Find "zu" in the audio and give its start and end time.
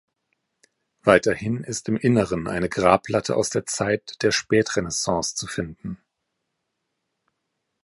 5.35-5.45